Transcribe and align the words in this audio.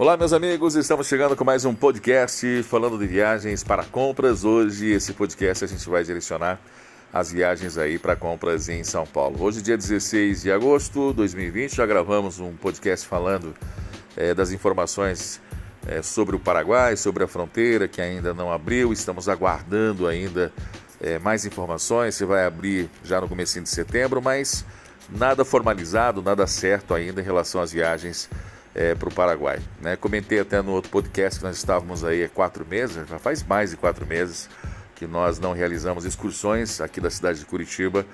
Olá, 0.00 0.16
meus 0.16 0.32
amigos, 0.32 0.76
estamos 0.76 1.06
chegando 1.06 1.36
com 1.36 1.44
mais 1.44 1.66
um 1.66 1.74
podcast 1.74 2.62
falando 2.62 2.96
de 2.96 3.06
viagens 3.06 3.62
para 3.62 3.84
compras. 3.84 4.44
Hoje, 4.44 4.90
esse 4.92 5.12
podcast 5.12 5.62
a 5.62 5.68
gente 5.68 5.86
vai 5.90 6.02
direcionar 6.02 6.58
as 7.12 7.30
viagens 7.30 7.76
aí 7.76 7.98
para 7.98 8.16
compras 8.16 8.70
em 8.70 8.82
São 8.82 9.06
Paulo. 9.06 9.42
Hoje, 9.42 9.60
dia 9.60 9.76
16 9.76 10.40
de 10.40 10.50
agosto 10.50 11.10
de 11.10 11.16
2020, 11.16 11.76
já 11.76 11.84
gravamos 11.84 12.40
um 12.40 12.56
podcast 12.56 13.06
falando 13.06 13.54
é, 14.16 14.32
das 14.32 14.52
informações 14.52 15.38
é, 15.86 16.00
sobre 16.00 16.34
o 16.34 16.40
Paraguai, 16.40 16.96
sobre 16.96 17.22
a 17.22 17.28
fronteira 17.28 17.86
que 17.86 18.00
ainda 18.00 18.32
não 18.32 18.50
abriu. 18.50 18.94
Estamos 18.94 19.28
aguardando 19.28 20.08
ainda 20.08 20.50
é, 20.98 21.18
mais 21.18 21.44
informações. 21.44 22.14
Se 22.14 22.24
vai 22.24 22.46
abrir 22.46 22.88
já 23.04 23.20
no 23.20 23.28
começo 23.28 23.60
de 23.60 23.68
setembro, 23.68 24.22
mas 24.22 24.64
nada 25.10 25.44
formalizado, 25.44 26.22
nada 26.22 26.46
certo 26.46 26.94
ainda 26.94 27.20
em 27.20 27.24
relação 27.24 27.60
às 27.60 27.70
viagens 27.70 28.30
é, 28.74 28.94
para 28.94 29.08
o 29.08 29.14
Paraguai. 29.14 29.60
Né? 29.80 29.96
Comentei 29.96 30.40
até 30.40 30.62
no 30.62 30.72
outro 30.72 30.90
podcast 30.90 31.40
que 31.40 31.44
nós 31.44 31.56
estávamos 31.56 32.04
aí 32.04 32.24
há 32.24 32.28
quatro 32.28 32.66
meses, 32.66 33.08
já 33.08 33.18
faz 33.18 33.42
mais 33.42 33.70
de 33.70 33.76
quatro 33.76 34.06
meses 34.06 34.48
que 34.94 35.06
nós 35.06 35.38
não 35.38 35.54
realizamos 35.54 36.04
excursões 36.04 36.80
aqui 36.80 37.00
da 37.00 37.10
cidade 37.10 37.38
de 37.38 37.46
Curitiba 37.46 38.04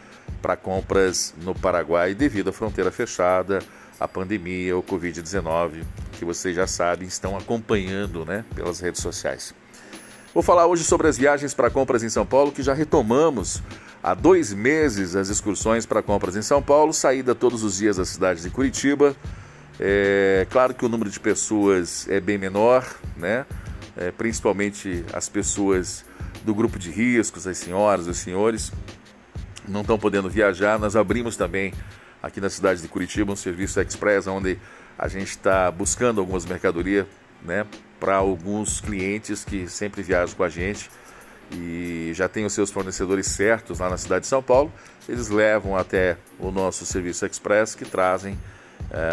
para 0.41 0.56
compras 0.56 1.34
no 1.42 1.55
Paraguai 1.55 2.15
devido 2.15 2.51
à 2.51 2.52
fronteira 2.52 2.92
fechada, 2.92 3.59
a 3.98 4.06
pandemia, 4.06 4.77
o 4.77 4.82
Covid-19, 4.82 5.82
que 6.12 6.24
vocês 6.24 6.55
já 6.55 6.66
sabem, 6.66 7.09
estão 7.09 7.37
acompanhando 7.37 8.24
né, 8.24 8.45
pelas 8.54 8.79
redes 8.80 9.02
sociais. 9.02 9.54
Vou 10.32 10.43
falar 10.43 10.66
hoje 10.66 10.84
sobre 10.84 11.09
as 11.09 11.16
viagens 11.16 11.54
para 11.54 11.70
compras 11.70 12.02
em 12.02 12.09
São 12.09 12.27
Paulo, 12.27 12.52
que 12.52 12.62
já 12.62 12.74
retomamos 12.74 13.62
há 14.02 14.15
dois 14.15 14.52
meses 14.52 15.16
as 15.16 15.29
excursões 15.29 15.87
para 15.87 16.02
compras 16.02 16.37
em 16.37 16.43
São 16.43 16.62
Paulo, 16.62 16.93
saída 16.93 17.34
todos 17.34 17.65
os 17.65 17.79
dias 17.79 17.96
da 17.96 18.04
cidade 18.04 18.43
de 18.43 18.51
Curitiba, 18.51 19.16
é 19.79 20.46
claro 20.51 20.74
que 20.74 20.85
o 20.85 20.88
número 20.88 21.10
de 21.10 21.21
pessoas 21.21 22.09
é 22.09 22.21
bem 22.21 22.38
menor, 22.38 22.85
né? 23.16 23.45
É, 23.96 24.10
principalmente 24.10 25.05
as 25.13 25.29
pessoas 25.29 26.05
do 26.45 26.55
grupo 26.55 26.79
de 26.79 26.91
riscos, 26.91 27.46
as 27.46 27.59
senhoras, 27.59 28.07
os 28.07 28.19
senhores, 28.19 28.73
não 29.66 29.80
estão 29.80 29.99
podendo 29.99 30.29
viajar. 30.29 30.79
Nós 30.79 30.97
abrimos 30.97 31.37
também 31.37 31.73
aqui 32.23 32.41
na 32.41 32.51
cidade 32.51 32.80
de 32.82 32.88
Curitiba 32.88 33.32
um 33.32 33.37
serviço 33.37 33.80
express, 33.80 34.27
onde 34.27 34.59
a 34.99 35.09
gente 35.09 35.30
está 35.30 35.71
buscando 35.71 36.21
algumas 36.21 36.45
mercadorias 36.45 37.07
né, 37.43 37.66
para 38.01 38.16
alguns 38.16 38.80
clientes 38.80 39.45
que 39.45 39.69
sempre 39.69 40.02
viajam 40.02 40.37
com 40.37 40.43
a 40.43 40.49
gente 40.49 40.91
e 41.52 42.10
já 42.15 42.29
tem 42.29 42.45
os 42.45 42.52
seus 42.52 42.71
fornecedores 42.71 43.27
certos 43.27 43.79
lá 43.79 43.88
na 43.88 43.97
cidade 43.97 44.23
de 44.23 44.27
São 44.27 44.43
Paulo. 44.43 44.73
Eles 45.09 45.29
levam 45.29 45.77
até 45.77 46.16
o 46.38 46.51
nosso 46.51 46.85
serviço 46.85 47.24
express 47.24 47.74
que 47.74 47.85
trazem 47.85 48.38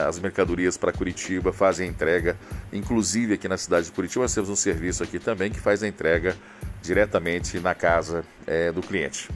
as 0.08 0.20
mercadorias 0.20 0.78
para 0.78 0.92
Curitiba, 0.92 1.52
fazem 1.52 1.88
a 1.88 1.92
entrega, 1.92 2.38
inclusive 2.72 3.34
aqui 3.34 3.48
na 3.48 3.58
cidade 3.58 3.88
de 3.88 3.92
Curitiba 3.92 4.24
nós 4.24 4.34
temos 4.34 4.50
um 4.50 4.56
serviço 4.56 5.04
aqui 5.04 5.20
também 5.20 5.52
que 5.52 5.60
faz 5.60 5.82
a 5.84 5.88
entrega 5.88 6.36
diretamente 6.82 7.60
na 7.60 7.74
casa 7.74 8.24
é, 8.46 8.72
do 8.72 8.82
cliente. 8.82 9.30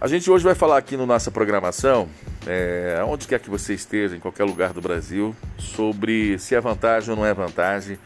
A 0.00 0.06
gente 0.06 0.30
hoje 0.30 0.44
vai 0.44 0.54
falar 0.54 0.76
aqui 0.76 0.96
na 0.96 1.02
no 1.02 1.06
nossa 1.06 1.30
programação, 1.30 2.08
é, 2.46 3.02
onde 3.06 3.26
quer 3.26 3.40
que 3.40 3.48
você 3.48 3.74
esteja, 3.74 4.16
em 4.16 4.20
qualquer 4.20 4.44
lugar 4.44 4.72
do 4.72 4.80
Brasil, 4.80 5.34
sobre 5.58 6.38
se 6.38 6.54
é 6.54 6.60
vantagem 6.60 7.10
ou 7.10 7.16
não 7.16 7.24
é 7.24 7.32
vantagem 7.32 7.98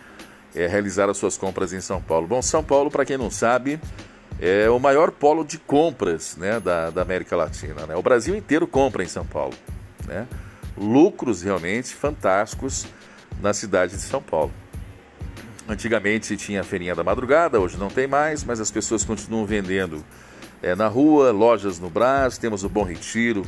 é, 0.55 0.67
realizar 0.67 1.09
as 1.11 1.17
suas 1.17 1.37
compras 1.37 1.73
em 1.73 1.81
São 1.81 2.01
Paulo. 2.01 2.27
Bom, 2.27 2.41
São 2.41 2.63
Paulo, 2.63 2.91
para 2.91 3.05
quem 3.05 3.19
não 3.19 3.31
sabe, 3.31 3.81
é 4.41 4.71
o 4.71 4.79
maior 4.79 5.11
polo 5.11 5.45
de 5.45 5.59
compras 5.59 6.37
né, 6.37 6.61
da, 6.61 6.91
da 6.91 7.03
América 7.03 7.37
Latina. 7.37 7.87
Né? 7.87 7.97
O 7.97 8.03
Brasil 8.03 8.37
inteiro 8.37 8.67
compra 8.67 9.03
em 9.03 9.09
São 9.09 9.27
Paulo. 9.27 9.55
Né? 10.07 10.27
Lucros 10.79 11.43
realmente 11.43 11.95
fantásticos 11.95 12.87
na 13.41 13.53
cidade 13.53 13.97
de 13.97 14.03
São 14.03 14.23
Paulo. 14.23 14.53
Antigamente 15.69 16.37
tinha 16.37 16.63
a 16.63 16.65
feirinha 16.65 16.95
da 16.95 17.05
madrugada, 17.05 17.61
hoje 17.61 17.77
não 17.77 17.89
tem 17.89 18.07
mais, 18.07 18.43
mas 18.43 18.59
as 18.59 18.71
pessoas 18.71 19.05
continuam 19.05 19.45
vendendo 19.45 20.03
é, 20.63 20.75
na 20.75 20.89
rua, 20.89 21.31
lojas 21.31 21.79
no 21.79 21.91
Brás, 21.91 22.39
temos 22.39 22.65
o 22.65 22.69
Bom 22.69 22.85
Retiro, 22.85 23.45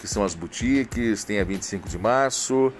que 0.00 0.06
são 0.06 0.24
as 0.24 0.34
boutiques, 0.34 1.24
tem 1.24 1.40
a 1.40 1.44
25 1.44 1.88
de 1.88 1.98
março, 1.98 2.72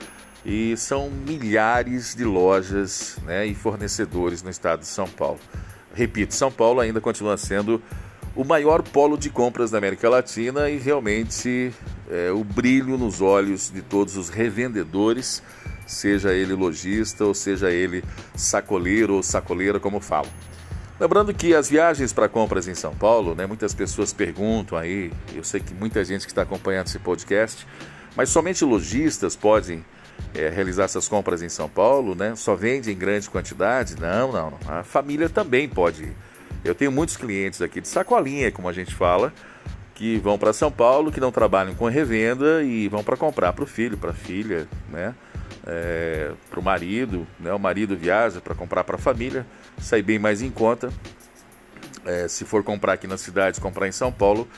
e 0.44 0.76
são 0.76 1.10
milhares 1.10 2.14
de 2.14 2.25
lojas 2.25 3.16
né, 3.25 3.47
e 3.47 3.54
fornecedores 3.54 4.43
no 4.43 4.50
estado 4.50 4.81
de 4.81 4.87
São 4.87 5.09
Paulo. 5.09 5.41
Repito, 5.94 6.34
São 6.34 6.53
Paulo 6.53 6.81
ainda 6.81 7.00
continua 7.00 7.37
sendo 7.37 7.82
o 8.37 8.44
maior 8.44 8.82
polo 8.82 9.16
de 9.16 9.31
compras 9.31 9.70
da 9.70 9.78
América 9.78 10.09
Latina 10.09 10.69
e 10.69 10.76
realmente 10.76 11.72
é, 12.10 12.31
o 12.31 12.44
brilho 12.44 12.98
nos 12.98 13.20
olhos 13.20 13.70
de 13.70 13.82
todos 13.82 14.16
os 14.16 14.28
revendedores, 14.28 15.42
seja 15.87 16.32
ele 16.32 16.54
lojista 16.54 17.25
ou 17.25 17.34
seja 17.34 17.70
ele 17.70 18.04
sacoleiro 18.34 19.15
ou 19.15 19.22
sacoleira, 19.22 19.78
como 19.78 20.00
falam. 20.00 20.31
Lembrando 20.98 21.34
que 21.34 21.54
as 21.54 21.69
viagens 21.69 22.12
para 22.12 22.28
compras 22.28 22.69
em 22.69 22.75
São 22.75 22.94
Paulo, 22.94 23.34
né, 23.34 23.47
muitas 23.47 23.75
pessoas 23.75 24.12
perguntam 24.12 24.78
aí, 24.78 25.12
eu 25.34 25.43
sei 25.43 25.60
que 25.60 25.75
muita 25.75 26.04
gente 26.04 26.25
que 26.25 26.31
está 26.31 26.43
acompanhando 26.43 26.87
esse 26.87 27.00
podcast, 27.00 27.66
mas 28.16 28.28
somente 28.28 28.64
lojistas 28.64 29.34
podem 29.34 29.84
é, 30.34 30.48
realizar 30.48 30.84
essas 30.84 31.09
compras 31.09 31.43
em 31.43 31.48
São 31.48 31.69
Paulo, 31.69 32.14
né? 32.14 32.34
Só 32.37 32.54
vende 32.54 32.93
em 32.93 32.97
grande 32.97 33.28
quantidade? 33.28 34.00
Não, 34.00 34.32
não. 34.32 34.59
A 34.69 34.82
família 34.82 35.28
também 35.28 35.69
pode. 35.69 36.12
Eu 36.64 36.75
tenho 36.75 36.93
muitos 36.93 37.16
clientes 37.16 37.60
aqui 37.60 37.81
de 37.81 37.88
sacolinha, 37.88 38.50
como 38.50 38.69
a 38.69 38.72
gente 38.72 38.94
fala, 38.94 39.32
que 39.94 40.19
vão 40.19 40.37
para 40.37 40.53
São 40.53 40.71
Paulo, 40.71 41.12
que 41.12 41.21
não 41.21 41.31
trabalham 41.31 41.75
com 41.75 41.87
revenda 41.87 42.62
e 42.62 42.88
vão 42.88 43.05
para 43.05 43.16
comprar 43.16 43.53
para 43.53 43.65
o 43.65 43.66
filho, 43.66 43.97
para 43.97 44.10
a 44.10 44.15
filha, 44.15 44.69
né? 44.91 45.15
É, 45.66 46.32
para 46.50 46.60
o 46.60 46.62
marido, 46.62 47.27
né? 47.38 47.53
O 47.53 47.59
marido 47.59 47.97
viaja 47.97 48.41
para 48.41 48.55
comprar 48.55 48.84
para 48.84 48.97
a 48.97 48.99
família, 48.99 49.47
sai 49.78 50.03
bem 50.03 50.19
mais 50.19 50.43
em 50.43 50.50
conta. 50.50 50.93
É, 52.05 52.28
se 52.28 52.44
for 52.44 52.62
comprar 52.62 52.94
aqui 52.94 53.06
na 53.06 53.16
cidade, 53.16 53.60
comprar 53.60 53.88
em 53.88 53.93
São 53.93 54.12
Paulo, 54.12 54.49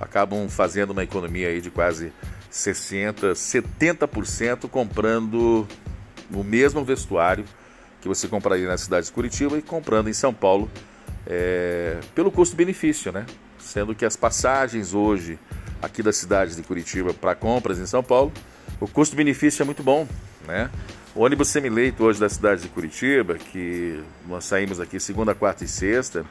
acabam 0.00 0.48
fazendo 0.48 0.90
uma 0.90 1.04
economia 1.04 1.48
aí 1.48 1.60
de 1.60 1.70
quase 1.70 2.12
60, 2.50 3.32
70% 3.32 4.68
comprando 4.68 5.68
o 6.32 6.42
mesmo 6.42 6.84
vestuário 6.84 7.44
que 8.00 8.08
você 8.08 8.26
compraria 8.26 8.66
na 8.66 8.78
cidade 8.78 9.06
de 9.06 9.12
Curitiba 9.12 9.58
e 9.58 9.62
comprando 9.62 10.08
em 10.08 10.12
São 10.12 10.32
Paulo 10.32 10.70
é, 11.26 11.98
pelo 12.14 12.32
custo-benefício, 12.32 13.12
né? 13.12 13.26
Sendo 13.58 13.94
que 13.94 14.04
as 14.04 14.16
passagens 14.16 14.94
hoje 14.94 15.38
aqui 15.82 16.02
da 16.02 16.12
cidade 16.12 16.54
de 16.54 16.62
Curitiba 16.62 17.12
para 17.12 17.34
compras 17.34 17.78
em 17.78 17.86
São 17.86 18.02
Paulo, 18.02 18.32
o 18.80 18.88
custo-benefício 18.88 19.62
é 19.62 19.64
muito 19.64 19.82
bom, 19.82 20.06
né? 20.46 20.70
O 21.14 21.20
ônibus 21.20 21.48
semileito 21.48 22.04
hoje 22.04 22.20
da 22.20 22.28
cidade 22.28 22.62
de 22.62 22.68
Curitiba, 22.68 23.34
que 23.34 24.02
nós 24.28 24.44
saímos 24.44 24.78
aqui 24.78 25.00
segunda, 25.00 25.34
quarta 25.34 25.64
e 25.64 25.68
sexta, 25.68 26.26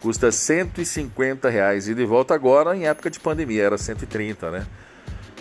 custa 0.00 0.30
150 0.30 1.48
reais 1.48 1.88
e 1.88 1.94
de 1.94 2.04
volta 2.04 2.34
agora 2.34 2.76
em 2.76 2.86
época 2.86 3.10
de 3.10 3.18
pandemia 3.18 3.64
era 3.64 3.78
130, 3.78 4.50
né? 4.50 4.66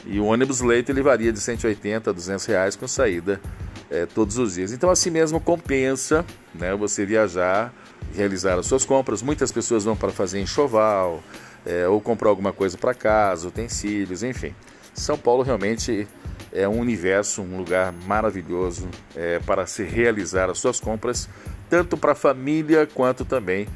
E 0.05 0.19
o 0.19 0.25
ônibus 0.25 0.61
leito 0.61 0.89
ele 0.89 1.01
varia 1.01 1.33
de 1.33 1.39
180 1.39 2.09
a 2.09 2.13
200 2.13 2.45
reais 2.45 2.75
com 2.77 2.87
saída 2.87 3.41
é, 3.89 4.05
todos 4.05 4.37
os 4.37 4.53
dias. 4.53 4.71
Então 4.71 4.89
assim 4.89 5.09
mesmo 5.09 5.39
compensa, 5.39 6.25
né? 6.55 6.73
Você 6.75 7.05
viajar 7.05 7.73
realizar 8.15 8.57
as 8.57 8.65
suas 8.65 8.85
compras. 8.85 9.21
Muitas 9.21 9.51
pessoas 9.51 9.83
vão 9.83 9.95
para 9.95 10.11
fazer 10.11 10.39
enxoval, 10.39 11.23
é, 11.65 11.87
ou 11.87 11.99
comprar 11.99 12.29
alguma 12.29 12.53
coisa 12.53 12.77
para 12.77 12.93
casa, 12.93 13.47
utensílios, 13.47 14.23
enfim. 14.23 14.55
São 14.93 15.17
Paulo 15.17 15.43
realmente 15.43 16.07
é 16.51 16.67
um 16.67 16.79
universo, 16.79 17.41
um 17.41 17.57
lugar 17.57 17.93
maravilhoso 18.05 18.87
é, 19.15 19.39
para 19.39 19.65
se 19.65 19.83
realizar 19.83 20.49
as 20.49 20.57
suas 20.59 20.79
compras, 20.79 21.29
tanto 21.69 21.97
para 21.97 22.13
a 22.13 22.15
família 22.15 22.87
quanto 22.87 23.25
também 23.25 23.67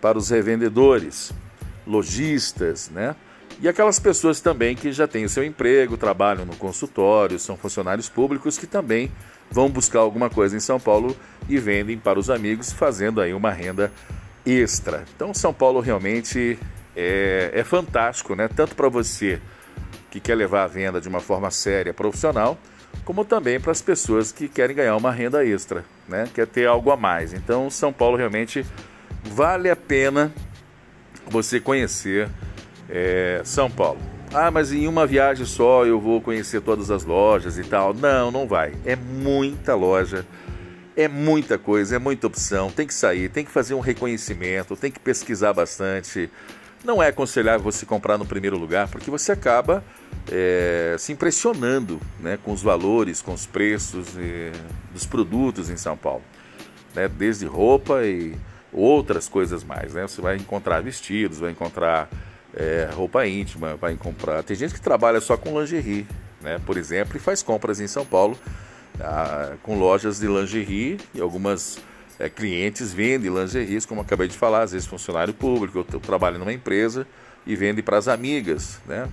para 0.00 0.16
os 0.16 0.30
revendedores, 0.30 1.32
lojistas, 1.86 2.90
né? 2.90 3.16
E 3.62 3.68
aquelas 3.68 3.98
pessoas 3.98 4.40
também 4.40 4.74
que 4.74 4.90
já 4.90 5.06
têm 5.06 5.26
o 5.26 5.28
seu 5.28 5.44
emprego, 5.44 5.98
trabalham 5.98 6.46
no 6.46 6.56
consultório, 6.56 7.38
são 7.38 7.58
funcionários 7.58 8.08
públicos 8.08 8.56
que 8.56 8.66
também 8.66 9.12
vão 9.50 9.68
buscar 9.68 9.98
alguma 9.98 10.30
coisa 10.30 10.56
em 10.56 10.60
São 10.60 10.80
Paulo 10.80 11.14
e 11.46 11.58
vendem 11.58 11.98
para 11.98 12.18
os 12.18 12.30
amigos, 12.30 12.72
fazendo 12.72 13.20
aí 13.20 13.34
uma 13.34 13.50
renda 13.50 13.92
extra. 14.46 15.04
Então, 15.14 15.34
São 15.34 15.52
Paulo 15.52 15.80
realmente 15.80 16.58
é, 16.96 17.50
é 17.52 17.62
fantástico, 17.62 18.34
né? 18.34 18.48
Tanto 18.48 18.74
para 18.74 18.88
você 18.88 19.38
que 20.10 20.20
quer 20.20 20.36
levar 20.36 20.64
a 20.64 20.66
venda 20.66 20.98
de 20.98 21.08
uma 21.08 21.20
forma 21.20 21.50
séria, 21.50 21.92
profissional, 21.92 22.56
como 23.04 23.26
também 23.26 23.60
para 23.60 23.72
as 23.72 23.82
pessoas 23.82 24.32
que 24.32 24.48
querem 24.48 24.74
ganhar 24.74 24.96
uma 24.96 25.12
renda 25.12 25.44
extra, 25.44 25.84
né? 26.08 26.26
Quer 26.32 26.46
ter 26.46 26.66
algo 26.66 26.90
a 26.90 26.96
mais. 26.96 27.34
Então, 27.34 27.68
São 27.68 27.92
Paulo 27.92 28.16
realmente 28.16 28.64
vale 29.22 29.68
a 29.68 29.76
pena 29.76 30.32
você 31.26 31.60
conhecer 31.60 32.28
é, 32.90 33.40
São 33.44 33.70
Paulo. 33.70 34.00
Ah, 34.32 34.50
mas 34.50 34.72
em 34.72 34.86
uma 34.86 35.06
viagem 35.06 35.44
só 35.44 35.84
eu 35.84 36.00
vou 36.00 36.20
conhecer 36.20 36.60
todas 36.60 36.90
as 36.90 37.04
lojas 37.04 37.58
e 37.58 37.64
tal. 37.64 37.92
Não, 37.92 38.30
não 38.30 38.46
vai. 38.46 38.74
É 38.84 38.94
muita 38.94 39.74
loja, 39.74 40.24
é 40.96 41.08
muita 41.08 41.58
coisa, 41.58 41.96
é 41.96 41.98
muita 41.98 42.26
opção. 42.26 42.70
Tem 42.70 42.86
que 42.86 42.94
sair, 42.94 43.28
tem 43.28 43.44
que 43.44 43.50
fazer 43.50 43.74
um 43.74 43.80
reconhecimento, 43.80 44.76
tem 44.76 44.90
que 44.90 45.00
pesquisar 45.00 45.52
bastante. 45.52 46.30
não 46.84 47.02
é 47.02 47.08
aconselhável 47.08 47.60
você 47.60 47.84
comprar 47.84 48.18
no 48.18 48.24
primeiro 48.24 48.56
lugar, 48.56 48.88
porque 48.88 49.10
você 49.10 49.32
acaba 49.32 49.82
é, 50.30 50.94
se 50.96 51.12
impressionando 51.12 52.00
né, 52.20 52.38
com 52.42 52.52
os 52.52 52.62
valores, 52.62 53.20
com 53.20 53.32
os 53.32 53.46
preços 53.46 54.16
é, 54.16 54.52
dos 54.92 55.06
produtos 55.06 55.68
em 55.70 55.76
São 55.76 55.96
Paulo. 55.96 56.22
Né, 56.94 57.08
desde 57.08 57.46
roupa 57.46 58.04
e 58.04 58.36
outras 58.72 59.28
coisas 59.28 59.64
mais. 59.64 59.94
Né? 59.94 60.02
Você 60.02 60.20
vai 60.20 60.36
encontrar 60.36 60.80
vestidos, 60.80 61.38
vai 61.40 61.50
encontrar 61.50 62.08
é, 62.54 62.88
roupa 62.92 63.26
íntima, 63.26 63.76
vai 63.76 63.94
comprar. 63.96 64.42
Tem 64.42 64.56
gente 64.56 64.74
que 64.74 64.80
trabalha 64.80 65.20
só 65.20 65.36
com 65.36 65.58
lingerie, 65.58 66.06
né, 66.40 66.60
por 66.64 66.76
exemplo, 66.76 67.16
e 67.16 67.20
faz 67.20 67.42
compras 67.42 67.80
em 67.80 67.86
São 67.86 68.04
Paulo 68.04 68.38
ah, 69.00 69.54
com 69.62 69.78
lojas 69.78 70.20
de 70.20 70.26
lingerie 70.26 70.98
e 71.14 71.20
algumas 71.20 71.78
é, 72.18 72.28
clientes 72.28 72.92
vendem 72.92 73.32
lingeries, 73.32 73.86
como 73.86 74.00
acabei 74.00 74.28
de 74.28 74.36
falar, 74.36 74.62
às 74.62 74.72
vezes 74.72 74.86
funcionário 74.86 75.32
público, 75.32 75.86
eu, 75.92 76.00
trabalho 76.00 76.38
numa 76.38 76.52
empresa 76.52 77.06
e 77.46 77.56
vende 77.56 77.82
para 77.82 77.96
as 77.96 78.08
amigas, 78.08 78.78
né? 78.86 79.08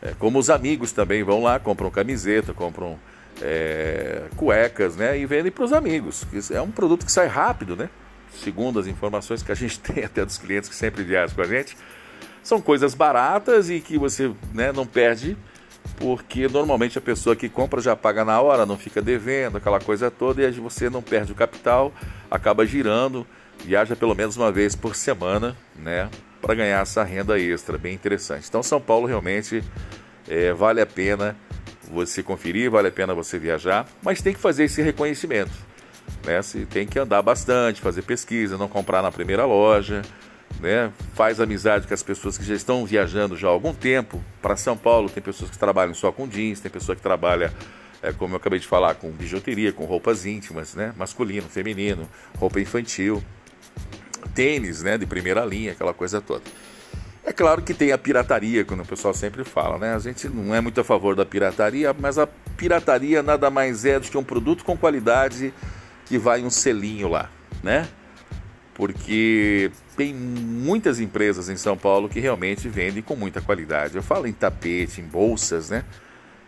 É, 0.00 0.12
como 0.18 0.38
os 0.38 0.50
amigos 0.50 0.90
também 0.90 1.22
vão 1.22 1.42
lá, 1.42 1.60
compram 1.60 1.88
camiseta, 1.88 2.52
compram 2.52 2.98
é, 3.40 4.24
cuecas, 4.36 4.96
né? 4.96 5.16
E 5.16 5.24
vendem 5.24 5.52
para 5.52 5.64
os 5.64 5.72
amigos. 5.72 6.26
É 6.50 6.60
um 6.60 6.72
produto 6.72 7.06
que 7.06 7.12
sai 7.12 7.28
rápido, 7.28 7.76
né? 7.76 7.88
Segundo 8.42 8.80
as 8.80 8.88
informações 8.88 9.42
que 9.42 9.52
a 9.52 9.54
gente 9.54 9.78
tem 9.80 10.04
até 10.04 10.24
dos 10.24 10.38
clientes 10.38 10.68
que 10.68 10.74
sempre 10.74 11.04
viajam 11.04 11.36
com 11.36 11.42
a 11.42 11.46
gente, 11.46 11.76
são 12.42 12.60
coisas 12.60 12.94
baratas 12.94 13.70
e 13.70 13.80
que 13.80 13.98
você 13.98 14.32
né, 14.52 14.72
não 14.72 14.86
perde 14.86 15.36
porque 15.96 16.48
normalmente 16.48 16.98
a 16.98 17.00
pessoa 17.00 17.36
que 17.36 17.48
compra 17.48 17.80
já 17.80 17.94
paga 17.94 18.24
na 18.24 18.40
hora, 18.40 18.66
não 18.66 18.78
fica 18.78 19.00
devendo, 19.02 19.56
aquela 19.56 19.80
coisa 19.80 20.10
toda, 20.10 20.42
e 20.42 20.46
aí 20.46 20.52
você 20.52 20.88
não 20.88 21.02
perde 21.02 21.32
o 21.32 21.34
capital, 21.34 21.92
acaba 22.30 22.64
girando, 22.66 23.26
viaja 23.64 23.94
pelo 23.94 24.14
menos 24.14 24.36
uma 24.36 24.50
vez 24.50 24.74
por 24.74 24.94
semana, 24.94 25.56
né, 25.76 26.08
para 26.40 26.54
ganhar 26.54 26.82
essa 26.82 27.02
renda 27.04 27.38
extra, 27.38 27.78
bem 27.78 27.94
interessante. 27.94 28.46
Então 28.48 28.62
São 28.62 28.80
Paulo 28.80 29.06
realmente 29.06 29.62
é, 30.28 30.52
vale 30.52 30.80
a 30.80 30.86
pena 30.86 31.36
você 31.90 32.22
conferir, 32.22 32.70
vale 32.70 32.88
a 32.88 32.92
pena 32.92 33.14
você 33.14 33.38
viajar, 33.38 33.86
mas 34.02 34.22
tem 34.22 34.32
que 34.32 34.40
fazer 34.40 34.64
esse 34.64 34.82
reconhecimento, 34.82 35.52
né, 36.24 36.40
você 36.40 36.64
tem 36.64 36.86
que 36.86 36.98
andar 36.98 37.22
bastante, 37.22 37.80
fazer 37.80 38.02
pesquisa, 38.02 38.56
não 38.56 38.68
comprar 38.68 39.02
na 39.02 39.12
primeira 39.12 39.44
loja, 39.44 40.02
né? 40.60 40.92
faz 41.14 41.40
amizade 41.40 41.86
com 41.86 41.94
as 41.94 42.02
pessoas 42.02 42.38
que 42.38 42.44
já 42.44 42.54
estão 42.54 42.84
viajando 42.84 43.36
já 43.36 43.48
há 43.48 43.50
algum 43.50 43.74
tempo 43.74 44.22
para 44.40 44.56
São 44.56 44.76
Paulo. 44.76 45.08
Tem 45.08 45.22
pessoas 45.22 45.50
que 45.50 45.58
trabalham 45.58 45.94
só 45.94 46.12
com 46.12 46.26
jeans, 46.26 46.60
tem 46.60 46.70
pessoa 46.70 46.94
que 46.96 47.02
trabalha, 47.02 47.52
é, 48.02 48.12
como 48.12 48.34
eu 48.34 48.36
acabei 48.36 48.58
de 48.58 48.66
falar, 48.66 48.94
com 48.94 49.10
bijuteria, 49.10 49.72
com 49.72 49.84
roupas 49.84 50.26
íntimas, 50.26 50.74
né? 50.74 50.92
masculino, 50.96 51.48
feminino, 51.48 52.08
roupa 52.38 52.60
infantil, 52.60 53.22
tênis 54.34 54.82
né? 54.82 54.98
de 54.98 55.06
primeira 55.06 55.44
linha, 55.44 55.72
aquela 55.72 55.94
coisa 55.94 56.20
toda. 56.20 56.42
É 57.24 57.32
claro 57.32 57.62
que 57.62 57.72
tem 57.72 57.92
a 57.92 57.98
pirataria, 57.98 58.64
como 58.64 58.82
o 58.82 58.86
pessoal 58.86 59.14
sempre 59.14 59.44
fala, 59.44 59.78
né? 59.78 59.94
A 59.94 59.98
gente 60.00 60.28
não 60.28 60.52
é 60.52 60.60
muito 60.60 60.80
a 60.80 60.84
favor 60.84 61.14
da 61.14 61.24
pirataria, 61.24 61.94
mas 61.96 62.18
a 62.18 62.26
pirataria 62.56 63.22
nada 63.22 63.48
mais 63.48 63.84
é 63.84 64.00
do 64.00 64.08
que 64.08 64.18
um 64.18 64.24
produto 64.24 64.64
com 64.64 64.76
qualidade 64.76 65.54
que 66.06 66.18
vai 66.18 66.42
um 66.42 66.50
selinho 66.50 67.08
lá, 67.08 67.30
né? 67.62 67.88
Porque 68.74 69.70
tem 69.96 70.14
muitas 70.14 70.98
empresas 71.00 71.48
em 71.48 71.56
São 71.56 71.76
Paulo 71.76 72.08
que 72.08 72.20
realmente 72.20 72.68
vendem 72.68 73.02
com 73.02 73.14
muita 73.14 73.40
qualidade. 73.40 73.96
Eu 73.96 74.02
falo 74.02 74.26
em 74.26 74.32
tapete, 74.32 75.00
em 75.00 75.04
bolsas, 75.04 75.70
né? 75.70 75.84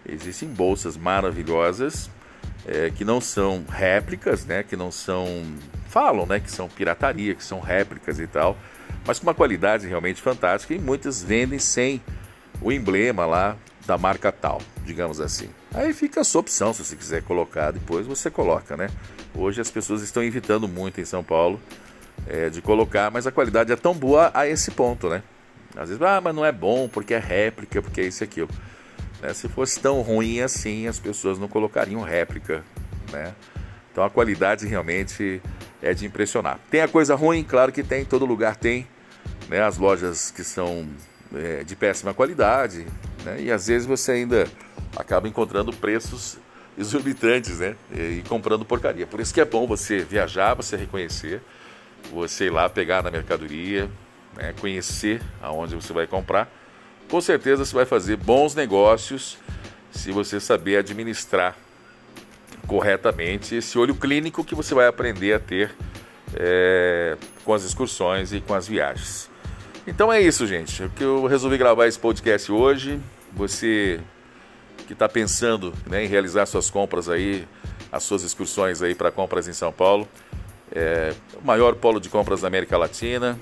Existem 0.07 0.49
bolsas 0.49 0.97
maravilhosas 0.97 2.11
é, 2.67 2.91
que 2.91 3.05
não 3.05 3.21
são 3.21 3.65
réplicas, 3.69 4.45
né? 4.45 4.63
Que 4.63 4.77
não 4.77 4.91
são. 4.91 5.27
Falam, 5.89 6.27
né? 6.27 6.41
Que 6.41 6.51
são 6.51 6.69
pirataria, 6.69 7.35
que 7.35 7.45
são 7.45 7.61
réplicas 7.61 8.19
e 8.19 8.27
tal, 8.27 8.57
mas 9.07 9.19
com 9.19 9.27
uma 9.27 9.35
qualidade 9.35 9.87
realmente 9.87 10.21
fantástica 10.21 10.75
e 10.75 10.79
muitas 10.79 11.23
vendem 11.23 11.59
sem 11.59 12.03
o 12.61 12.73
emblema 12.73 13.27
lá 13.27 13.57
da 13.87 13.99
marca 13.99 14.33
tal, 14.33 14.61
digamos 14.85 15.21
assim. 15.21 15.51
Aí 15.73 15.93
fica 15.93 16.23
a 16.23 16.25
sua 16.25 16.41
opção, 16.41 16.73
se 16.73 16.83
você 16.83 16.97
quiser 16.97 17.23
colocar, 17.23 17.71
depois 17.71 18.07
você 18.07 18.31
coloca, 18.31 18.77
né? 18.77 18.89
Hoje 19.35 19.61
as 19.61 19.71
pessoas 19.71 20.03
estão 20.03 20.23
evitando 20.23 20.67
muito 20.67 21.01
em 21.01 21.05
São 21.05 21.23
Paulo 21.23 21.61
é, 22.27 22.49
de 22.49 22.63
colocar, 22.63 23.11
mas 23.11 23.27
a 23.27 23.33
qualidade 23.33 23.73
é 23.73 23.77
tão 23.77 23.95
boa 23.95 24.31
a 24.35 24.47
esse 24.47 24.71
ponto, 24.71 25.09
né? 25.09 25.23
Às 25.77 25.89
vezes, 25.89 26.03
ah, 26.03 26.21
mas 26.21 26.35
não 26.35 26.45
é 26.45 26.53
bom 26.53 26.89
porque 26.89 27.15
é 27.15 27.19
réplica, 27.19 27.83
porque 27.83 28.01
é 28.01 28.05
isso 28.05 28.23
e 28.23 28.25
aquilo. 28.25 28.49
Né? 29.21 29.35
Se 29.35 29.49
fosse 29.49 29.81
tão 29.81 30.01
ruim 30.03 30.41
assim, 30.41 30.87
as 30.87 30.99
pessoas 30.99 31.39
não 31.39 31.49
colocariam 31.49 32.01
réplica, 32.03 32.63
né? 33.11 33.35
Então 33.91 34.05
a 34.05 34.11
qualidade 34.11 34.67
realmente 34.67 35.41
é 35.83 35.93
de 35.95 36.07
impressionar. 36.07 36.59
Tem 36.71 36.81
a 36.81 36.89
coisa 36.89 37.15
ruim, 37.15 37.43
claro 37.45 37.73
que 37.73 37.83
tem, 37.83 38.05
todo 38.05 38.25
lugar 38.25 38.57
tem, 38.57 38.87
né? 39.49 39.63
As 39.63 39.79
lojas 39.79 40.31
que 40.31 40.45
são 40.45 40.89
é, 41.35 41.65
de 41.65 41.75
péssima 41.75 42.15
qualidade, 42.15 42.87
né? 43.25 43.41
E 43.41 43.51
às 43.51 43.67
vezes 43.67 43.87
você 43.87 44.13
ainda 44.13 44.47
acaba 44.97 45.29
encontrando 45.29 45.73
preços 45.73 46.39
exorbitantes, 46.79 47.59
né? 47.59 47.77
E, 47.93 48.19
e 48.19 48.25
comprando 48.29 48.65
porcaria. 48.65 49.07
Por 49.07 49.21
isso 49.21 49.35
que 49.35 49.41
é 49.41 49.45
bom 49.45 49.67
você 49.67 50.01
viajar, 50.01 50.55
você 50.55 50.77
reconhecer 50.77 51.43
você 52.13 52.47
ir 52.47 52.51
lá 52.51 52.69
pegar 52.69 53.03
na 53.03 53.11
mercadoria, 53.11 53.91
né, 54.37 54.55
conhecer 54.61 55.21
aonde 55.43 55.75
você 55.75 55.93
vai 55.93 56.07
comprar. 56.07 56.51
Com 57.09 57.21
certeza 57.21 57.65
você 57.65 57.75
vai 57.75 57.85
fazer 57.85 58.17
bons 58.17 58.55
negócios 58.55 59.39
se 59.91 60.11
você 60.11 60.41
saber 60.41 60.79
administrar 60.79 61.57
corretamente 62.67 63.55
esse 63.55 63.79
olho 63.79 63.95
clínico 63.95 64.45
que 64.45 64.55
você 64.55 64.75
vai 64.75 64.87
aprender 64.87 65.35
a 65.35 65.39
ter 65.39 65.75
é, 66.35 67.17
com 67.45 67.53
as 67.53 67.63
excursões 67.63 68.33
e 68.33 68.41
com 68.41 68.55
as 68.55 68.67
viagens. 68.67 69.31
Então 69.87 70.13
é 70.13 70.21
isso, 70.21 70.47
gente. 70.47 70.83
O 70.83 70.91
que 70.91 71.05
eu 71.05 71.27
resolvi 71.27 71.59
gravar 71.59 71.87
esse 71.87 71.99
podcast 71.99 72.51
hoje. 72.51 72.99
Você 73.35 74.01
que 74.87 74.93
está 74.93 75.09
pensando 75.09 75.73
né, 75.87 76.05
em 76.05 76.09
realizar 76.09 76.47
suas 76.47 76.71
compras 76.71 77.09
aí, 77.09 77.47
as 77.91 78.03
suas 78.03 78.23
excursões 78.23 78.83
aí 78.83 78.95
para 78.95 79.11
compras 79.11 79.49
em 79.49 79.53
São 79.53 79.73
Paulo, 79.73 80.09
é, 80.75 81.15
o 81.41 81.47
maior 81.47 81.75
polo 81.77 82.01
de 82.01 82.09
compras 82.09 82.41
da 82.41 82.49
América 82.49 82.77
Latina. 82.77 83.39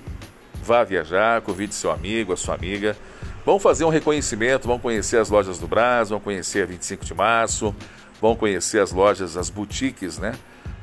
Vá 0.63 0.85
viajar, 0.85 1.41
convide 1.41 1.75
seu 1.75 1.91
amigo, 1.91 2.33
a 2.33 2.37
sua 2.37 2.55
amiga. 2.55 2.97
Vão 3.45 3.59
fazer 3.59 3.85
um 3.85 3.89
reconhecimento, 3.89 4.69
vão 4.69 4.79
conhecer 4.79 5.17
as 5.17 5.29
lojas 5.29 5.59
do 5.59 5.67
Brás, 5.67 6.11
vão 6.11 6.21
conhecer 6.21 6.63
a 6.63 6.67
25 6.67 7.05
de 7.05 7.15
março, 7.15 7.75
vão 8.21 8.37
conhecer 8.37 8.81
as 8.81 8.93
lojas, 8.93 9.37
as 9.37 9.51
boutiques, 9.51 10.19
né? 10.19 10.35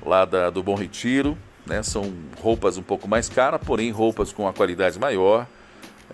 Lá 0.06 0.26
da, 0.26 0.50
do 0.50 0.62
Bom 0.62 0.76
Retiro, 0.76 1.38
né? 1.66 1.82
São 1.84 2.12
roupas 2.42 2.78
um 2.78 2.84
pouco 2.84 3.08
mais 3.08 3.30
caras, 3.30 3.62
porém 3.64 3.92
roupas 3.92 4.34
com 4.34 4.44
uma 4.44 4.52
qualidade 4.52 5.00
maior, 5.00 5.48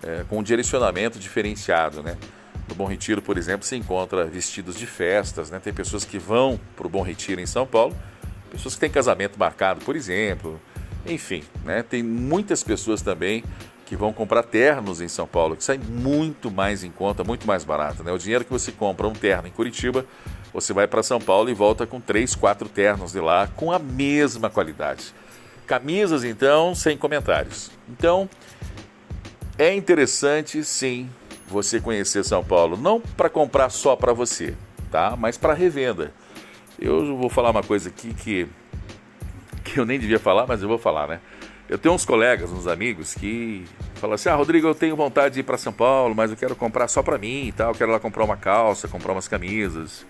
é, 0.02 0.24
com 0.28 0.38
um 0.38 0.42
direcionamento 0.42 1.18
diferenciado, 1.18 2.02
né? 2.02 2.16
No 2.68 2.74
Bom 2.76 2.84
Retiro, 2.84 3.20
por 3.20 3.36
exemplo, 3.36 3.66
se 3.66 3.74
encontra 3.74 4.24
vestidos 4.24 4.76
de 4.76 4.86
festas, 4.86 5.50
né? 5.50 5.58
Tem 5.58 5.72
pessoas 5.72 6.04
que 6.04 6.18
vão 6.18 6.60
para 6.76 6.86
o 6.86 6.90
Bom 6.90 7.02
Retiro 7.02 7.40
em 7.40 7.46
São 7.46 7.66
Paulo 7.66 7.96
pessoas 8.50 8.74
que 8.74 8.80
têm 8.80 8.90
casamento 8.90 9.38
marcado, 9.38 9.84
por 9.84 9.96
exemplo. 9.96 10.60
Enfim, 11.06 11.44
né? 11.64 11.82
tem 11.82 12.02
muitas 12.02 12.62
pessoas 12.62 13.02
também 13.02 13.44
que 13.84 13.94
vão 13.94 14.12
comprar 14.12 14.42
ternos 14.42 15.00
em 15.00 15.06
São 15.06 15.26
Paulo, 15.26 15.56
que 15.56 15.62
sai 15.62 15.78
muito 15.78 16.50
mais 16.50 16.82
em 16.82 16.90
conta, 16.90 17.22
muito 17.22 17.46
mais 17.46 17.64
barato. 17.64 18.02
Né? 18.02 18.10
O 18.10 18.18
dinheiro 18.18 18.44
que 18.44 18.50
você 18.50 18.72
compra 18.72 19.06
um 19.06 19.12
terno 19.12 19.46
em 19.46 19.52
Curitiba, 19.52 20.04
você 20.52 20.72
vai 20.72 20.88
para 20.88 21.02
São 21.02 21.20
Paulo 21.20 21.48
e 21.48 21.54
volta 21.54 21.86
com 21.86 22.00
três, 22.00 22.34
quatro 22.34 22.68
ternos 22.68 23.12
de 23.12 23.20
lá 23.20 23.48
com 23.54 23.70
a 23.70 23.78
mesma 23.78 24.50
qualidade. 24.50 25.14
Camisas, 25.66 26.24
então, 26.24 26.74
sem 26.74 26.96
comentários. 26.96 27.70
Então, 27.88 28.28
é 29.56 29.72
interessante, 29.74 30.64
sim, 30.64 31.08
você 31.48 31.80
conhecer 31.80 32.24
São 32.24 32.42
Paulo, 32.42 32.76
não 32.76 33.00
para 33.00 33.30
comprar 33.30 33.70
só 33.70 33.94
para 33.94 34.12
você, 34.12 34.54
tá? 34.90 35.14
Mas 35.16 35.36
para 35.38 35.54
revenda. 35.54 36.12
Eu 36.78 37.16
vou 37.16 37.30
falar 37.30 37.50
uma 37.50 37.62
coisa 37.62 37.88
aqui 37.88 38.12
que, 38.12 38.46
que 39.64 39.78
eu 39.78 39.86
nem 39.86 39.98
devia 39.98 40.18
falar, 40.18 40.46
mas 40.46 40.62
eu 40.62 40.68
vou 40.68 40.78
falar, 40.78 41.08
né? 41.08 41.20
Eu 41.68 41.78
tenho 41.78 41.94
uns 41.94 42.04
colegas, 42.04 42.52
uns 42.52 42.66
amigos 42.66 43.14
que 43.14 43.64
falam 43.96 44.14
assim: 44.14 44.28
Ah, 44.28 44.34
Rodrigo, 44.36 44.68
eu 44.68 44.74
tenho 44.74 44.94
vontade 44.94 45.34
de 45.34 45.40
ir 45.40 45.42
para 45.42 45.58
São 45.58 45.72
Paulo, 45.72 46.14
mas 46.14 46.30
eu 46.30 46.36
quero 46.36 46.54
comprar 46.54 46.86
só 46.86 47.02
para 47.02 47.18
mim 47.18 47.48
e 47.48 47.52
tal. 47.52 47.70
Eu 47.70 47.74
quero 47.74 47.90
lá 47.90 47.98
comprar 47.98 48.24
uma 48.24 48.36
calça, 48.36 48.86
comprar 48.86 49.12
umas 49.12 49.26
camisas. 49.26 50.06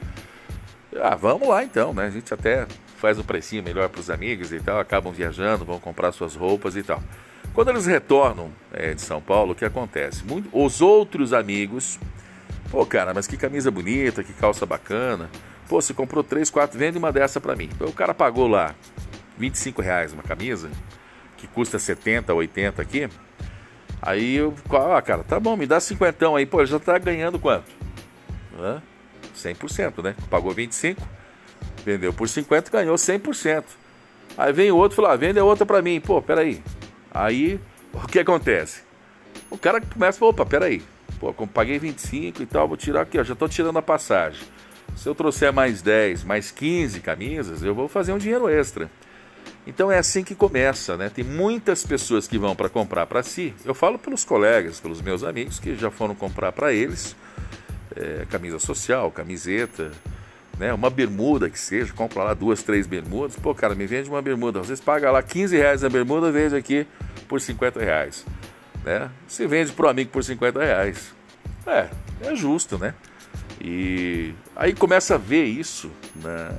Ah, 1.00 1.14
vamos 1.14 1.49
lá 1.49 1.64
então, 1.64 1.94
né? 1.94 2.06
A 2.06 2.11
gente 2.11 2.32
até 2.32 2.66
faz 2.96 3.18
um 3.18 3.23
precinho 3.23 3.62
melhor 3.62 3.88
para 3.88 4.00
os 4.00 4.11
amigos 4.11 4.52
e 4.52 4.61
tal, 4.61 4.78
acabam 4.78 5.12
viajando, 5.12 5.64
vão 5.64 5.78
comprar 5.78 6.12
suas 6.12 6.35
roupas 6.35 6.76
e 6.76 6.82
tal. 6.82 7.02
Quando 7.54 7.68
eles 7.68 7.87
retornam 7.87 8.50
é, 8.73 8.92
de 8.92 9.00
São 9.00 9.20
Paulo, 9.20 9.52
o 9.52 9.54
que 9.54 9.64
acontece? 9.64 10.25
Muito, 10.25 10.49
os 10.52 10.82
outros 10.82 11.32
amigos, 11.32 11.99
pô, 12.70 12.85
cara, 12.85 13.14
mas 13.14 13.26
que 13.26 13.37
camisa 13.37 13.70
bonita, 13.70 14.23
que 14.23 14.32
calça 14.35 14.66
bacana. 14.66 15.30
Pô, 15.68 15.80
você 15.80 15.92
comprou 15.92 16.23
três, 16.23 16.49
quatro, 16.50 16.78
vende 16.78 16.96
uma 16.96 17.11
dessa 17.12 17.40
para 17.40 17.56
mim. 17.56 17.68
O 17.80 17.92
cara 17.92 18.14
pagou 18.14 18.46
lá 18.46 18.75
25 19.37 19.82
reais 19.82 20.12
uma 20.12 20.23
camisa, 20.23 20.70
que 21.37 21.46
custa 21.46 21.78
70, 21.78 22.32
80 22.32 22.80
aqui. 22.82 23.08
Aí 24.00 24.37
eu, 24.37 24.54
ah, 24.70 25.02
cara, 25.02 25.25
tá 25.25 25.40
bom, 25.40 25.56
me 25.56 25.66
dá 25.66 25.80
50 25.80 26.37
aí. 26.37 26.46
Pô, 26.46 26.64
já 26.64 26.78
tá 26.78 26.99
ganhando 26.99 27.38
quanto? 27.38 27.70
Hã? 28.58 28.80
100%, 29.35 30.02
né? 30.02 30.14
Pagou 30.30 30.52
25, 30.52 31.00
vendeu 31.85 32.12
por 32.12 32.28
50, 32.28 32.70
ganhou 32.70 32.94
100%. 32.94 33.64
Aí 34.38 34.52
vem 34.52 34.70
o 34.70 34.76
outro 34.76 34.94
e 34.94 34.96
fala, 34.96 35.12
ah, 35.12 35.16
vende 35.16 35.40
outra 35.40 35.66
para 35.66 35.82
mim. 35.82 36.00
Pô, 36.00 36.23
peraí. 36.23 36.62
Aí, 37.11 37.61
o 37.92 38.06
que 38.06 38.18
acontece? 38.18 38.82
O 39.50 39.58
cara 39.58 39.80
começa, 39.80 40.25
opa, 40.25 40.44
peraí, 40.44 40.82
pô, 41.18 41.32
paguei 41.46 41.78
25 41.78 42.42
e 42.42 42.46
tal, 42.46 42.68
vou 42.68 42.76
tirar 42.76 43.02
aqui, 43.02 43.18
ó, 43.18 43.25
já 43.25 43.32
estou 43.32 43.49
tirando 43.49 43.78
a 43.78 43.82
passagem. 43.82 44.40
Se 44.97 45.09
eu 45.09 45.15
trouxer 45.15 45.53
mais 45.53 45.83
10, 45.83 46.25
mais 46.25 46.50
15 46.50 47.00
camisas, 47.00 47.62
eu 47.62 47.75
vou 47.75 47.87
fazer 47.87 48.12
um 48.12 48.19
dinheiro 48.19 48.49
extra. 48.49 48.91
Então 49.67 49.93
é 49.93 49.99
assim 49.99 50.25
que 50.25 50.35
começa, 50.35 50.97
né? 50.97 51.11
Tem 51.11 51.25
muitas 51.25 51.85
pessoas 51.85 52.26
que 52.26 52.38
vão 52.38 52.57
para 52.57 52.69
comprar 52.69 53.07
para 53.07 53.23
si. 53.23 53.55
Eu 53.65 53.75
falo 53.75 53.99
pelos 53.99 54.25
colegas, 54.25 54.81
pelos 54.81 55.03
meus 55.03 55.23
amigos 55.23 55.59
que 55.59 55.76
já 55.76 55.91
foram 55.91 56.15
comprar 56.15 56.53
para 56.53 56.73
eles 56.73 57.15
é, 57.95 58.26
camisa 58.31 58.59
social, 58.59 59.11
camiseta, 59.11 59.93
né? 60.59 60.73
Uma 60.73 60.88
bermuda 60.88 61.50
que 61.50 61.59
seja, 61.59 61.93
compra 61.93 62.23
lá 62.23 62.35
duas, 62.35 62.62
três 62.62 62.87
bermudas. 62.87 63.37
Pô, 63.37 63.55
cara, 63.55 63.75
me 63.75 63.87
vende 63.87 64.09
uma 64.09 64.23
bermuda. 64.23 64.61
Vocês 64.61 64.81
pagam 64.81 65.12
lá 65.12 65.23
15 65.23 65.57
reais 65.57 65.85
a 65.85 65.88
bermuda, 65.88 66.31
vende 66.31 66.57
aqui 66.57 66.87
por 67.29 67.41
50 67.41 67.81
reais. 67.81 68.25
Né? 68.85 69.11
Você 69.26 69.47
vende 69.47 69.73
para 69.73 69.87
o 69.87 69.88
amigo 69.88 70.11
por 70.11 70.23
50 70.23 70.62
reais. 70.62 71.12
É, 71.67 71.88
é 72.23 72.37
justo, 72.37 72.79
né? 72.79 72.95
E 73.61 74.35
aí 74.55 74.75
começa 74.75 75.15
a 75.15 75.19
ver 75.19 75.45
isso 75.45 75.91
né, 76.17 76.51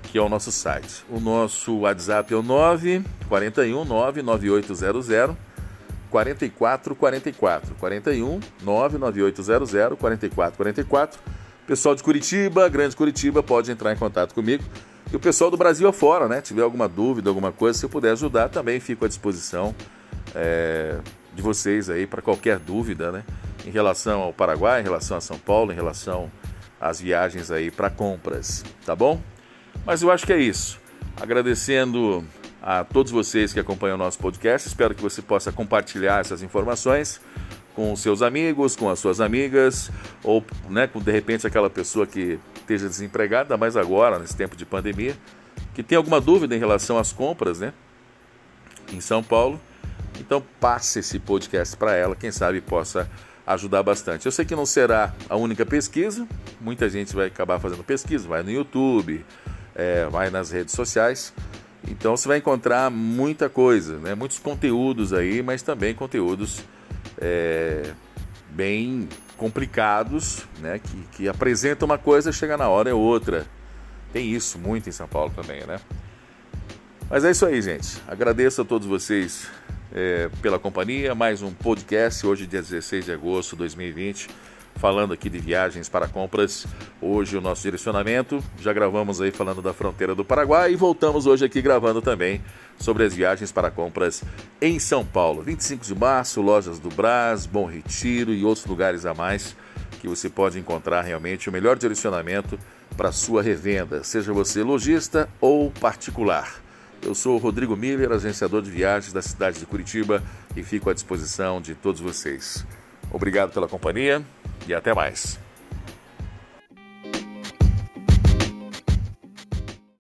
que 0.05 0.19
é 0.19 0.23
o 0.23 0.29
nosso 0.29 0.53
site. 0.53 1.05
O 1.11 1.19
nosso 1.19 1.81
WhatsApp 1.81 2.33
é 2.33 2.37
o 2.37 2.43
941 2.43 3.85
99800 3.85 5.37
4444 6.11 7.75
41 7.75 8.41
99800 8.63 9.99
4444. 9.99 11.21
Pessoal 11.69 11.95
de 11.95 12.03
Curitiba, 12.03 12.67
Grande 12.71 12.97
Curitiba, 12.97 13.43
pode 13.43 13.71
entrar 13.71 13.93
em 13.93 13.97
contato 13.97 14.33
comigo. 14.33 14.65
E 15.13 15.15
o 15.15 15.21
pessoal 15.21 15.51
do 15.51 15.57
Brasil 15.59 15.87
afora, 15.87 16.27
né? 16.27 16.41
Tiver 16.41 16.63
alguma 16.63 16.89
dúvida, 16.89 17.29
alguma 17.29 17.53
coisa, 17.53 17.79
se 17.79 17.85
eu 17.85 17.91
puder 17.91 18.13
ajudar, 18.13 18.49
também 18.49 18.81
fico 18.81 19.05
à 19.05 19.09
disposição 19.09 19.75
é, 20.35 20.97
de 21.35 21.43
vocês 21.43 21.91
aí 21.91 22.07
para 22.07 22.23
qualquer 22.23 22.59
dúvida, 22.59 23.13
né? 23.13 23.23
Em 23.67 23.71
relação 23.71 24.23
ao 24.23 24.33
Paraguai, 24.33 24.81
em 24.81 24.83
relação 24.83 25.19
a 25.19 25.21
São 25.21 25.39
Paulo, 25.39 25.71
em 25.71 25.75
relação 25.75 26.33
as 26.81 27.03
viagens 27.03 27.51
aí 27.51 27.71
para 27.71 27.91
compras, 27.91 28.65
tá 28.87 28.97
bom? 28.97 29.21
Mas 29.85 30.01
eu 30.01 30.11
acho 30.11 30.25
que 30.25 30.33
é 30.33 30.41
isso. 30.41 30.81
Agradecendo 31.21 32.25
a 32.63 32.83
todos 32.83 33.13
vocês 33.13 33.53
que 33.53 33.61
acompanham 33.61 33.97
o 33.97 33.99
nosso 33.99 34.19
podcast, 34.19 34.67
espero 34.67 34.95
que 34.95 35.03
você 35.03 35.21
possa 35.21 35.53
compartilhar 35.53 36.23
essas 36.23 36.43
informações 36.43 37.21
com 37.79 37.95
seus 37.95 38.23
amigos, 38.23 38.75
com 38.75 38.91
as 38.91 38.99
suas 38.99 39.21
amigas, 39.21 39.89
ou 40.25 40.45
né, 40.69 40.89
com 40.89 40.99
de 40.99 41.13
repente 41.13 41.47
aquela 41.47 41.71
pessoa 41.71 42.09
que 42.09 42.37
esteja 42.57 42.89
desempregada, 42.89 43.57
mais 43.57 43.77
agora, 43.77 44.19
nesse 44.19 44.37
tempo 44.37 44.57
de 44.57 44.67
pandemia, 44.67 45.17
que 45.75 45.85
tem 45.85 45.97
alguma 45.97 46.21
dúvida 46.21 46.57
em 46.57 46.59
relação 46.59 46.99
às 46.99 47.13
compras, 47.13 47.61
né? 47.61 47.73
Em 48.93 49.01
São 49.01 49.23
Paulo. 49.23 49.61
Então 50.19 50.43
passe 50.59 50.99
esse 50.99 51.21
podcast 51.21 51.77
para 51.77 51.95
ela, 51.95 52.17
quem 52.17 52.33
sabe 52.33 52.61
possa 52.61 53.09
ajudar 53.47 53.85
bastante. 53.85 54.27
Eu 54.27 54.33
sei 54.33 54.45
que 54.45 54.57
não 54.57 54.67
será 54.67 55.15
a 55.29 55.37
única 55.37 55.65
pesquisa, 55.65 56.27
muita 56.61 56.89
gente 56.89 57.15
vai 57.15 57.29
acabar 57.29 57.61
fazendo 57.61 57.85
pesquisa, 57.85 58.27
vai 58.27 58.43
no 58.43 58.51
YouTube, 58.51 59.25
é, 59.77 60.05
vai 60.07 60.31
nas 60.31 60.51
redes 60.51 60.75
sociais. 60.75 61.33
Então 61.89 62.17
você 62.17 62.27
vai 62.27 62.39
encontrar 62.39 62.91
muita 62.91 63.49
coisa, 63.49 63.99
né? 63.99 64.17
muitos 64.17 64.41
conteúdos 64.41 65.13
aí, 65.13 65.45
mas 65.45 65.63
também 65.63 65.95
conteúdos 65.95 66.65
é, 67.21 67.93
bem 68.51 69.09
complicados, 69.37 70.45
né? 70.61 70.79
que, 70.79 70.97
que 71.13 71.29
apresentam 71.29 71.87
uma 71.87 71.99
coisa, 71.99 72.33
chega 72.33 72.57
na 72.57 72.69
hora 72.69 72.91
é 72.91 72.95
outra. 72.95 73.47
Tem 74.13 74.27
isso 74.33 74.59
muito 74.59 74.89
em 74.89 74.93
São 74.93 75.07
Paulo 75.07 75.33
também, 75.35 75.65
né? 75.67 75.79
Mas 77.11 77.25
é 77.25 77.31
isso 77.31 77.47
aí, 77.47 77.61
gente. 77.63 77.99
Agradeço 78.07 78.63
a 78.63 78.65
todos 78.65 78.87
vocês 78.87 79.49
é, 79.93 80.31
pela 80.43 80.59
companhia. 80.59 81.15
Mais 81.15 81.43
um 81.43 81.53
podcast, 81.53 82.27
hoje, 82.27 82.47
dia 82.47 82.61
16 82.61 83.05
de 83.07 83.13
agosto 83.13 83.53
de 83.53 83.59
2020, 83.59 84.29
falando 84.79 85.13
aqui 85.13 85.29
de 85.29 85.39
viagens 85.39 85.89
para 85.89 86.09
compras. 86.09 86.67
Hoje, 87.03 87.37
o 87.37 87.41
nosso 87.41 87.63
direcionamento. 87.63 88.43
Já 88.61 88.73
gravamos 88.73 89.21
aí 89.21 89.31
falando 89.31 89.61
da 89.61 89.73
fronteira 89.73 90.15
do 90.15 90.25
Paraguai 90.25 90.73
e 90.73 90.77
voltamos 90.77 91.27
hoje 91.27 91.45
aqui 91.45 91.61
gravando 91.61 92.01
também 92.01 92.41
sobre 92.79 93.05
as 93.05 93.13
viagens 93.13 93.53
para 93.53 93.71
compras 93.71 94.23
em 94.63 94.79
São 94.79 95.05
Paulo. 95.05 95.43
25 95.43 95.85
de 95.85 95.95
março, 95.95 96.41
lojas 96.41 96.79
do 96.79 96.89
Brás, 96.89 97.45
Bom 97.45 97.67
Retiro 97.67 98.33
e 98.33 98.45
outros 98.45 98.67
lugares 98.67 99.05
a 99.05 99.13
mais 99.13 99.57
que 100.01 100.09
você 100.09 100.29
pode 100.29 100.59
encontrar 100.59 101.03
realmente 101.03 101.49
o 101.49 101.53
melhor 101.53 101.77
direcionamento 101.77 102.59
para 102.97 103.13
sua 103.13 103.43
revenda, 103.43 104.03
seja 104.05 104.33
você 104.33 104.63
lojista 104.63 105.29
ou 105.41 105.71
particular. 105.71 106.63
Eu 107.03 107.15
sou 107.15 107.37
o 107.37 107.39
Rodrigo 107.39 107.77
Miller, 107.77 108.13
agenciador 108.13 108.63
de 108.63 108.71
viagens 108.71 109.13
da 109.13 109.23
cidade 109.23 109.61
de 109.61 109.67
Curitiba 109.67 110.23
e 110.57 110.63
fico 110.63 110.91
à 110.91 110.95
disposição 110.95 111.61
de 111.61 111.75
todos 111.75 112.01
vocês. 112.01 112.65
Obrigado 113.11 113.53
pela 113.53 113.69
companhia 113.69 114.23
e 114.67 114.75
até 114.75 114.95
mais. 114.95 115.39